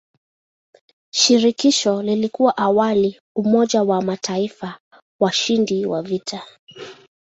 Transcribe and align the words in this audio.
Shirikisho 1.13 2.01
lilikuwa 2.01 2.57
awali 2.57 3.19
umoja 3.35 3.83
wa 3.83 4.01
mataifa 4.01 4.77
washindi 5.19 5.85
wa 5.85 6.01
vita. 6.03 6.43